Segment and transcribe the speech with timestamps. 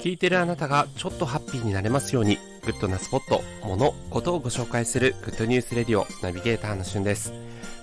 [0.00, 7.32] 聞いてるあなたがちょっとハッピーになれますように、グッドなスポット、もの、ことをご紹介するグッドニュースレディオナビゲーターのしゅんです。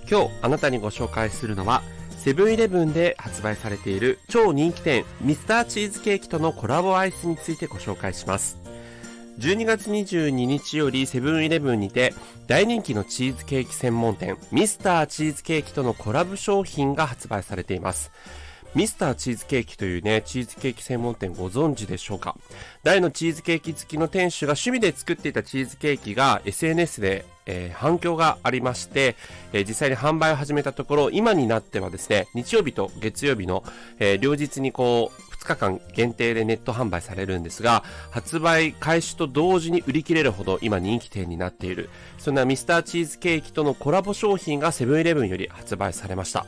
[0.10, 1.84] 今日あなたにご紹介するのは、
[2.18, 8.58] セブンイレブンで発売されている超人気店ミスターチーズケーキとのコラボアイスについてご紹介します。
[9.40, 12.14] 12月22日よりセブンイレブンにて
[12.48, 18.12] 大人気のチーズケーキ専門店ミスターチーズケーキとのコラボ商品が発売されています。
[18.76, 22.36] ミスターチーズケーキというね、チーズケーキ専門店ご存知でしょうか？
[22.84, 29.16] 大のチーズケーキ好きの店主が趣味で作っていたチーズケーキが SNS で、えー、反響がありまして、
[29.54, 33.64] えー、実際に販売を始めたところ、今になってはですね、日曜日と月曜日の、
[34.00, 46.46] えー、両日にこう、2日間限定でネット販売されるんですが、発売開始と同時に売り切れるほど今人気店になっている、そんなミスターチーズケーキとのコラボ商品がセブンイレブンより発売されました。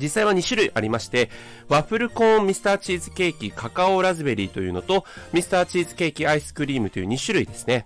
[0.00, 1.30] 実際は2種類ありまして、
[1.68, 7.84] ワッフルコーンミスターチーズケーキカカオラズベリーというのと、ミスターチーズケーキアイスクリームという2種類ですね。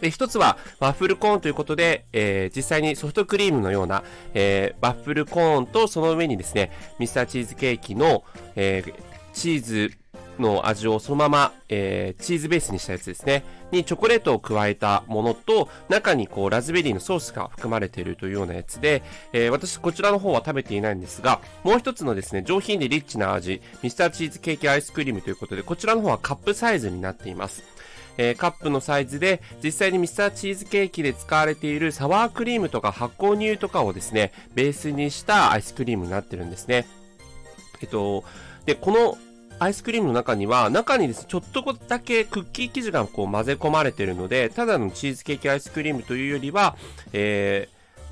[0.00, 8.94] で、一つはワッフルコーンということで、えー、実際にソフトクリームのような、えー、ワッフルコーンとその上にですね、ミスターチーズケーキの、えー、
[9.32, 9.92] チーズ
[10.38, 13.44] の味をそのまま、えー、チーズベースにしたやつですね。
[13.72, 19.02] にチョコレートを加えたものと、中にこうラズベリーのソースが含まれているというようなやつで、
[19.32, 27.62] えー、私こちらの方は食べていないんですが、もう一つのですね、上品でリッチな味、ミスターチーズケーキアイスクリームということで、こちらの方はカップサイズになっています。
[28.20, 36.86] えー、カップのサイズで、実際にミスターチーズケーキで使われているサワークリームとか発酵乳とかをですね、ベースにしたアイスクリームになってるんですね。
[37.80, 38.24] えっと、
[38.66, 39.16] で、この
[39.60, 46.76] アイスクリームの中には、中にですね、ちょっとだけクッキー生地がこう混ぜ込まれてるので、ただのチーズケーキアイスクリームというよりは、
[47.12, 47.68] え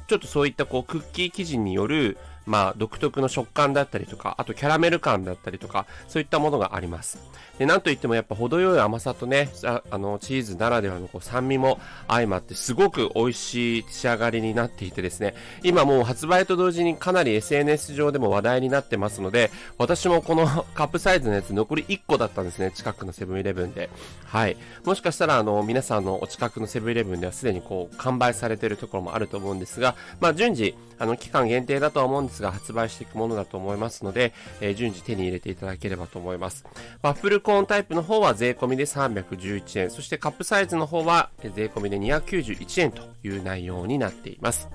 [0.06, 7.18] ー、ちょっとそういったこうクッキー生地による、まあ、独特の食感だったりとか、あとキャラメル感だったりとか、そういったものがあります。
[7.58, 23.90] で、なんといってもやっぱ程よい甘さとね、あの、チーズならではのこう酸味も相まってすごく美味しい仕上がりになっていてですね、今もう発売と同時にかなり SNS 上でも話題になってますので、私もこの カップサイズのやつ残り1個だったんですね、近くのセブンイレブンで。
[24.26, 24.56] はい。
[24.84, 36.64] もしかしたらあの、皆さんのお近くのセブンイレブンではすでにこう、完売されてるところもあると思うんですが、まあ順次、あの、期間限定だとは思うんですスが発売していくものだと思いますので、えー、順次手に入れていただければと思います。
[37.02, 44.68] ワッフルコーンタイプの方は税込みで311円、そしてカップサイズの方は税込みで291円という内容になっています。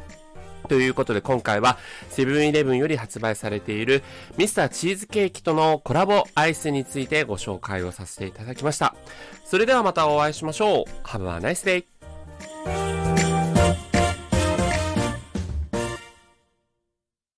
[0.68, 1.78] ということで今回は
[2.10, 4.04] セブンイレブンより発売されている
[4.38, 8.96] ミスターチーズケーキとのコラボアイスについてご紹介をさせていただきました。
[9.44, 11.08] それではまたお会いしましょう。
[11.08, 11.84] Have a nice
[12.66, 13.21] day!